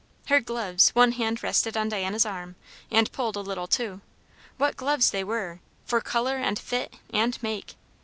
Her 0.29 0.39
gloves, 0.41 0.89
one 0.95 1.11
hand 1.11 1.43
rested 1.43 1.77
on 1.77 1.87
Diana's 1.89 2.25
arm, 2.25 2.55
and 2.89 3.11
pulled 3.11 3.35
a 3.35 3.41
little 3.41 3.67
too; 3.67 4.01
what 4.57 4.75
gloves 4.75 5.11
they 5.11 5.23
were, 5.23 5.59
for 5.85 6.01
colour 6.01 6.37
and 6.37 6.57
fit 6.57 6.95
and 7.13 7.37
make! 7.43 7.75